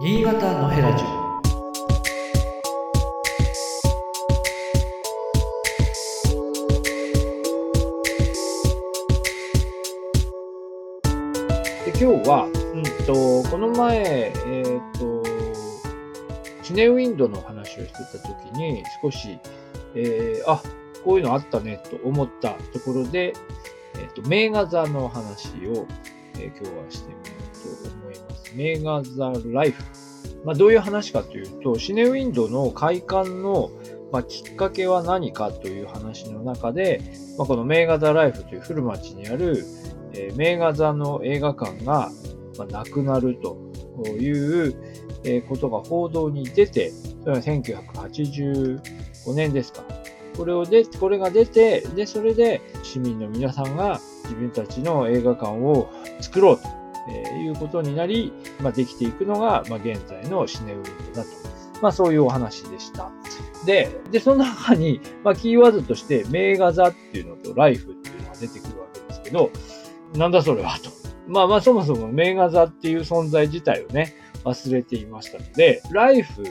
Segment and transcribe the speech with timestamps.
[0.00, 1.40] 新潟のヘラジオ
[11.84, 15.22] で今日は、うんと、この前、えっ、と、
[16.64, 19.38] シネウィンドの話をしてた時に少し、
[19.94, 20.60] えーあ、
[21.04, 23.32] こういうのあったねと思ったところで、
[23.96, 25.86] えっ、と、名画座の話を、
[26.34, 27.34] えー今日はしてみよ
[27.82, 28.33] うと思います。
[28.54, 29.82] 名画座ライフ。
[30.44, 33.70] まあ、どういう話かというと、シネウィンドの開館の、
[34.12, 37.00] まあ、きっかけは何かという話の中で、
[37.38, 39.64] まあ、この名画座ライフという古町にある、
[40.12, 42.10] えー名画座の映画館が、
[42.58, 43.56] まあ、なくなると
[44.08, 44.74] いう、
[45.24, 46.90] えーことが報道に出て、
[47.22, 48.80] それは1985
[49.34, 49.82] 年ですか。
[50.36, 55.88] これをで、これが出て、で、それで市民の皆さんが自分たちの映画館を
[56.20, 56.68] 作ろうと、
[57.08, 61.30] えーいうことになり、まあ、できていくのが、まあ、現在のシネウィンドだと。
[61.82, 63.10] まあ、そういうお話でした。
[63.66, 69.50] で、で、その中に、まあ、キーワードとして、名画座っていうのとライフっていうのが出てくるわけですけど、
[70.16, 70.90] なんだそれはと。
[71.26, 76.44] まあまあ、そもそも名画座っていう存在自体をね、忘れていましたので、ライフ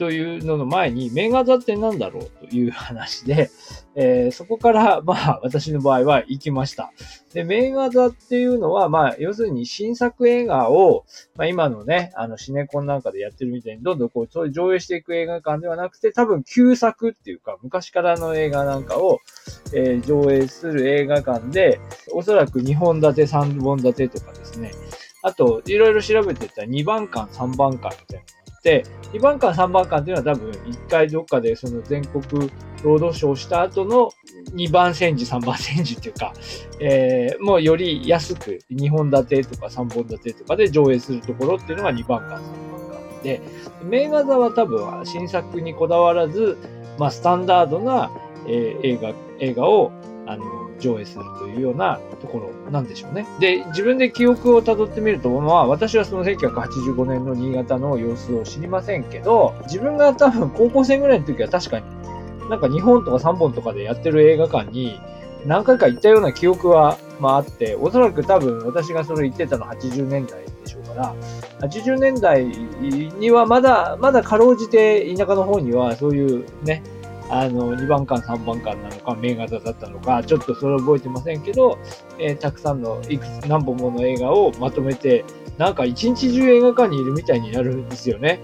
[0.00, 3.50] というのの前に、名画座って何だろうという話で、
[3.94, 6.90] えーそこから、まあ、私の場合は行きました。
[7.34, 11.04] で、名画座っていうのは、まあ、要するに新作映画を、
[11.36, 19.18] まあ、今のね、あの、シネコンなんかでやってるみたいに、どんどんこう、そういう上映していく映画館ではなくて、多分旧作っていうか、昔からの映画なんかを、
[19.74, 21.78] えー上映する映画館で、
[22.14, 24.70] おそらく2本立て、3本立てとかですね。
[25.22, 32.50] あと、いろいろ調べてたら2番館、3番館みたいな、2番館、3番館っていうのは多分1回どっかでその全国
[32.84, 34.10] ロードショーした後の
[34.54, 36.32] 2番戦時、3番戦時っていうか、
[36.80, 43.40] えーもうより安く2本立てとか3本立てとかで上映するところっていうのが2番館、3番館で、
[43.82, 46.56] 名画座は多分新作にこだわらず、
[46.98, 48.10] まあスタンダードな、
[48.46, 49.90] えー映画、映画を
[50.26, 50.44] あの
[50.80, 53.26] 上映するというようなところなんでしょうね。
[53.38, 61.86] で、自分で記憶をたどってみると、まあ私はその1985年の新潟の様子を知りませんけど、自分が多分高校生ぐらいの時は確かに
[62.48, 65.00] なんか2本とか3本とかでやってる映画館に
[65.46, 71.14] 何回か行ったような記憶は、まあ、あって、おそらく多分私がそれ言ってたの80年代でしょうから、
[71.60, 76.82] 80年代にはまだ、まだかろうじて田舎の方にはそういうね、
[77.30, 81.78] あの、2番館、3番館なのか、名画座だったのか、ちょっとそれ覚えてませんけど、
[82.18, 85.24] えーたくさんの、いくつ、何本もの映画をまとめて、
[85.56, 88.40] なんか一日中映画館にいるみたいになるんですよね。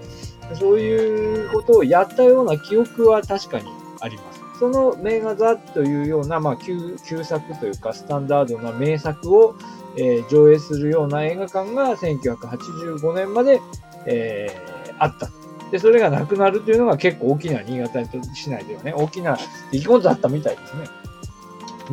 [0.53, 3.65] そういうことをやったような記憶は確かに
[3.99, 4.41] あります。
[4.59, 9.55] その名画座というような、まあ、旧旧作というか、スタンダードな名作を、
[9.97, 13.59] えー上映するような映画館が1985年まで、
[14.05, 15.29] えーあった。
[15.71, 19.37] で、それがなくなるというのが結構大きな新潟市内ではね、大きな
[19.71, 20.87] 出来事だったみたいですね。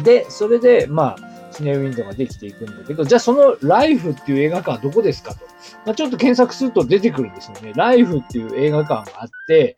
[0.02, 5.40] で、それで、まあ、シネウィンドウができていくんだけど、じゃあそのライフっていう映画館はどこですかと。
[5.86, 7.72] まあ、ちょっと検索すると出てくるんですよね。
[7.76, 9.76] ライフっていう映画館があって、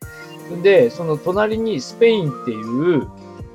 [0.63, 3.09] で、その隣にスペインっていう、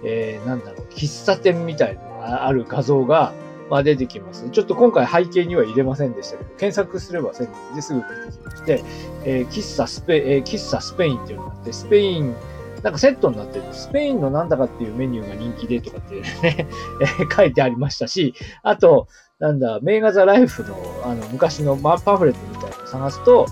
[0.04, 3.34] えー、なんだろう、喫茶店みたいなのがある画像が、
[3.72, 4.50] まあ、出てきます。
[4.50, 8.84] ちょっと今回背景には入れませんでしたけど、検索すればせんですぐ出てきまして、
[9.24, 12.36] えー喫茶スペ、えー喫茶スペインっていうのがあって、スペイン、
[12.84, 13.64] なんかセットになってる。
[13.72, 16.68] スペインのなんだかっていうメニューが人気でとかってね、
[17.34, 19.08] 書いてありましたし、あと、
[19.40, 23.46] なんだ、名画ザライフの、あの、昔のパンフレットみたいなのを探すと、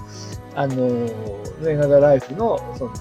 [0.53, 2.91] あのー、名画ザライフの、その、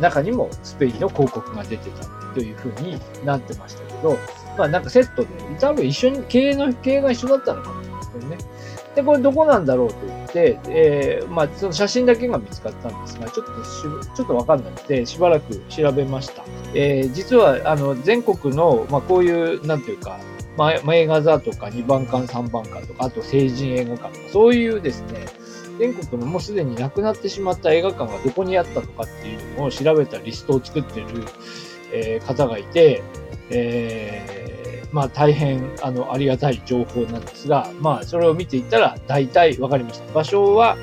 [0.00, 2.04] 中にもスペインの広告が出てた
[2.34, 4.18] という風になってましたけど、
[4.56, 5.28] まあなんかセットで、
[5.60, 8.38] 多分一緒に、経営の経営が一緒だったのかな、これね。
[8.94, 13.82] で、これどこなんだろうと言って、えーまあその写真だけが見つかったんですが、ちょっとし、
[14.16, 16.44] ちょっとわかんなくて、しばらく調べました。
[16.74, 20.18] えー実は、あの、全国の、まあこういう、なんていうか、
[20.56, 25.26] まあ、映画座とか2番館、3番館とか、あと成人映画館とか、そういうですね、
[25.78, 31.06] 全国のもうすでになくなってしまった映画館がどこにあったのかっていうのを調べたリストを作ってる、
[31.92, 33.02] えー方がいて、
[33.50, 34.55] えー
[34.92, 40.12] まあ大変あのありがたい情報なんですが、まあそれを見ていたら大体わかりました。
[40.12, 40.76] 場所は、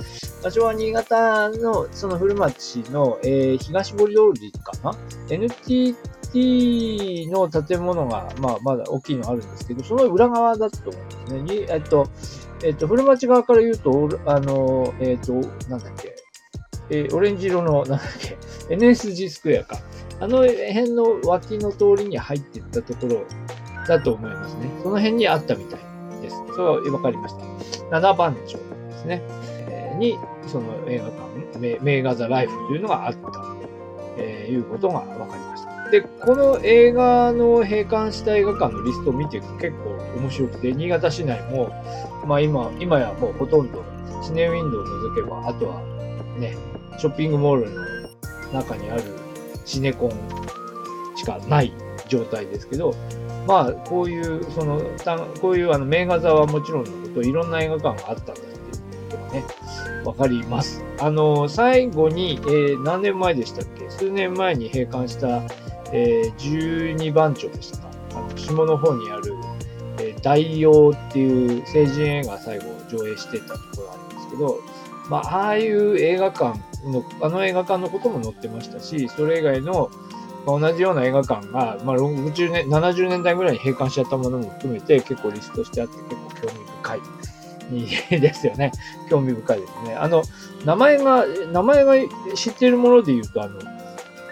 [0.44, 4.94] 場所は新潟のその古町の、えー東堀通りかな
[5.30, 11.42] ?NTT の建物が、まあまだ大きいのあるんですけど、その裏側だと思うんですね。
[11.42, 12.08] にえっと、
[12.64, 16.16] えっと、古町側から言うと、あの、えっと、なんだっけ、
[16.90, 18.38] えーオレンジ色の、なんだっけ、
[18.76, 19.80] NSG スクエアか。
[20.20, 23.26] あの辺の脇の通りに入っていったところ
[23.88, 24.70] だと思いますね。
[24.82, 25.80] その辺にあったみたい
[26.22, 26.36] です。
[26.56, 27.36] それは分かりまし
[27.90, 27.98] た。
[27.98, 29.22] 7番町ですね。
[30.00, 33.40] にその映画館、メメーガザライフというのがあったと、
[34.18, 35.90] えいうことが分かりました。
[35.92, 41.70] で、この映画の閉館した映画館のリストを見ていくと結構面白くて、新潟市内も、
[42.26, 43.84] まあ今、今やもうほとんど
[44.24, 45.82] シネウィンドウを除けば、あとは
[46.40, 46.56] ね、
[46.98, 47.82] ショッピングモールの
[48.54, 49.04] 中にある
[49.66, 50.12] シネコン
[51.16, 51.74] しかない
[52.08, 52.96] 状態ですけど、
[53.48, 54.82] まあ、こういう、その、
[55.42, 59.44] こういうあの名画座はもちろんのこと、いろんな映画館があったんだっていうことがね、
[60.06, 60.84] わかります。
[61.00, 63.90] あの、最後に、えー、何年前でしたっけ？
[63.90, 65.42] 数年前に閉館した、
[65.92, 69.36] えー、12番町でしたかあの、下の方にある、
[70.00, 74.60] えー、大洋っていう成人映画最後上映してたところがあるんですけど、
[75.10, 76.58] まあ、ああいう映画館
[76.90, 79.92] の、あの映画館のことも載ってましたし、それ以外の、
[80.46, 87.00] まあ、同じような映画館が、まあ、60年、70年代ぐらいに閉館しちゃったものも含めて結構リストしてあって結構興味深い。
[88.20, 88.72] ですよね。
[89.10, 89.96] 興味深いですね。
[89.96, 90.24] あの、
[90.66, 91.94] 名前が、名前が
[92.36, 93.60] 知っているもので言うと、あの、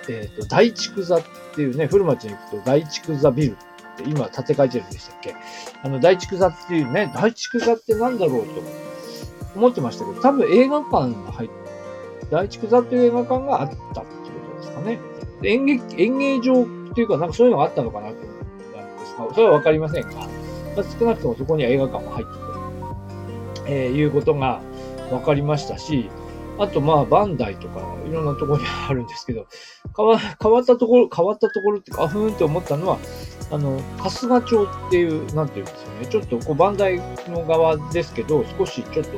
[0.09, 1.21] えっ、ー、と、大畜座っ
[1.55, 3.55] ていうね、古町に行くと大畜座ビルっ
[3.97, 5.35] て今建て替えてるんでしたっけ？
[5.83, 8.61] あの、大畜座っていうね、大畜座ってなんだろうと
[9.55, 10.91] 思ってましたけど、多分映画館
[11.25, 11.55] が入って、
[12.29, 14.03] 大畜座っていう映画館があったってこ
[14.55, 14.99] とですかね。
[15.43, 18.27] 演劇、演芸場っていうか、なんかそういうのがあったのかなと思っ
[18.75, 20.27] たんですが、それはわかりませんが、まあ、
[20.99, 24.61] 少なくともそこには映画館も入ってと、えー、いうことが
[25.09, 26.09] 分かりましたし、
[26.59, 29.47] あと、まあ、バンダイとか、いろんなところにあるんですけど、
[29.95, 32.97] 変わ変わったところ、変わったところっていうか、ふーんって思ったのは、
[33.51, 39.11] あの、春日町っていう、なんていうんですよね、ちょっと、こう、バンダイの側ですけど、少しちょっと、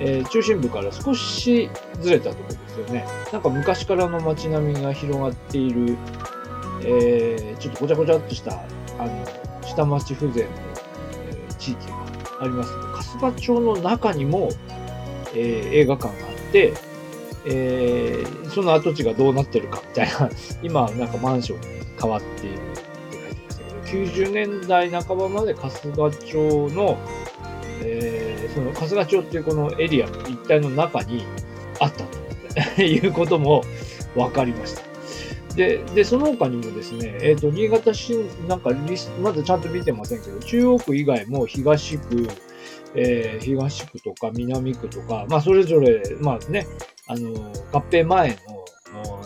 [0.00, 1.70] えー、中心部から少し
[2.00, 3.06] ずれたところですよね。
[3.32, 5.96] なんか昔からの街並みが広がっている、
[6.82, 8.62] えー、ちょっとごちゃごちゃっとした、
[8.98, 9.26] あの、
[9.62, 11.96] 下町風情の、えー、地域が
[12.40, 14.48] ありますけど、春日町の中にも、
[15.34, 16.72] えー、映画館があって、
[17.46, 20.30] えー、その跡地がどうなってるかみたいな、
[20.62, 21.66] 今なんかマンションに
[22.00, 22.80] 変わっているって
[23.12, 26.98] 書いてましたけど、90年代半ばまで春日町の、
[28.54, 31.24] その春日町っていうこのエリアの一帯の中に
[31.78, 32.04] あった
[32.74, 33.62] ということも
[34.14, 34.90] 分かりました。
[35.54, 38.14] で、で、その他にもですね、えっ、ー、と、新潟市、
[38.46, 42.28] なんかリス、まだちゃんと見てませんけど、中央区以外も東区、
[42.94, 46.66] えー、東区とか南区とか、まあ、それぞれ、まあね、
[47.08, 47.30] あの、
[47.72, 48.38] 合併前の、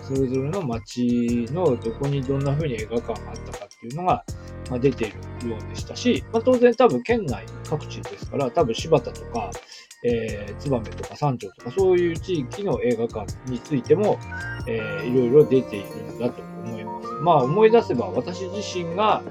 [0.03, 4.25] それぞれの町のどこにどんな風に映画館があったかっていうのが、
[4.71, 5.13] まあ、出てい
[5.43, 9.51] るようでしたし、まあ、当然多分県内各地ですから、多分柴田とか、
[10.05, 14.19] えー、燕とか三条とかそういう地域の映画館についても、
[14.67, 17.09] えー、いろいろ出ているんだと思います。
[17.23, 19.23] まあ思い出せば私自身が、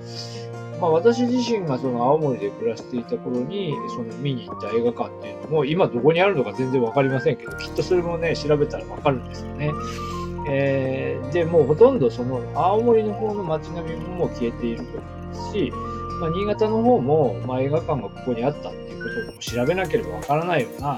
[0.81, 9.71] まあ私自身がその青森で暮らしていた頃に、その見に行った映画館っていうのも、今どこにあるのか全然わかりませんけど、きっとそれもね、調べたらわかるんですよね。
[10.49, 14.99] えー、で、もうほとんどその青森の方の街並みももう消えていると
[15.33, 15.71] し、
[16.19, 20.97] まあ、新潟の方も、まあ、映画館がここにあったっていうことも調べなければわからないような、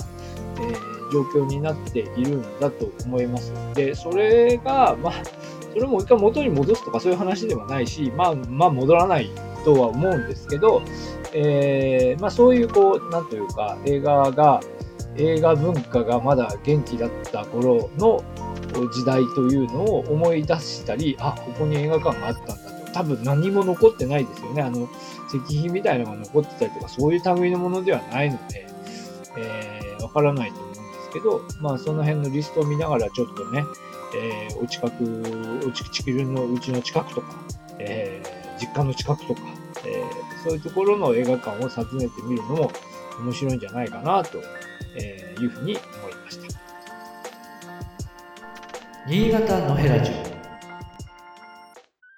[0.60, 3.54] えー、状況になっているんだと思います。
[3.74, 5.14] で、それが、まあ、
[5.74, 9.30] それも一回元に戻すとかそういう話ではないし、まあ、まあ、戻らない
[9.64, 10.82] とは思うんですけど、
[11.34, 14.62] えー、まあ、そういう、こう、なんというか、映画が、
[15.18, 18.24] 映画文化がまだ元気だった頃の
[18.94, 22.65] 時代というのを思い出したり、あ、ここに映画館があったんだ。
[22.96, 24.62] 多分何も残ってないですよね。
[24.62, 24.88] あの、
[25.28, 28.66] 石碑みたいなのが残ってたりとか、そういう類のものではないので、
[29.38, 33.66] えー、からないと思うんですけど、まあその辺のリストを見ながらちょっとね、
[34.16, 37.28] えー、お近く、お地球のうちの近くとか、
[37.80, 39.42] えー、実家の近くとか、
[39.86, 42.72] えー、そういうところの映画館を訪ねてみるのも
[43.20, 44.42] 面白いんじゃないかなとい
[45.46, 46.60] うふうに思いました。
[49.06, 50.25] 新潟のヘラジオ